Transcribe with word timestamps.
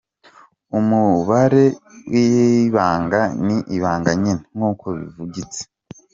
Umubare 0.79 1.63
w’ibanga 2.11 3.21
ni 3.45 3.57
ibanga 3.75 4.11
nyine 4.21 4.43
nk’uko 4.55 4.85
bivugitse. 4.97 5.61